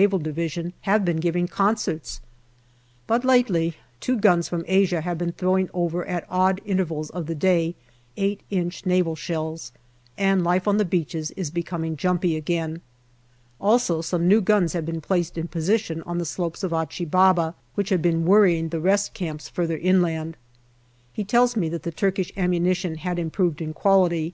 [0.00, 0.32] D.
[0.88, 2.22] have been giving concerts.
[3.06, 7.26] But lately two guns from Asia have been throw ing over at odd intervals of
[7.26, 7.74] the day
[8.16, 9.72] 8 inch Naval shells,
[10.16, 12.80] and life on the beaches is becoming jumpy again.
[13.60, 17.54] Also some new guns have been placed in position on the slopes of Achi Baba,
[17.74, 20.38] which have been worrying the rest camps further inland.
[21.12, 24.32] He tells me that the Turkish ammunition had improved in quality.